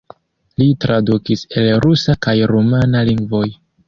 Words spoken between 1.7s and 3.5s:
rusa kaj rumana lingvoj.